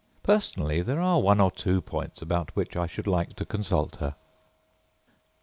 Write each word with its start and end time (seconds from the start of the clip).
Personally, 0.23 0.81
there 0.81 0.99
are 0.99 1.21
one 1.21 1.39
or 1.39 1.51
two 1.51 1.79
points 1.79 2.23
about 2.23 2.55
which 2.55 2.75
I 2.75 2.87
should 2.87 3.05
like 3.05 3.35
to 3.35 3.45
consult 3.45 3.97
her. 3.97 4.15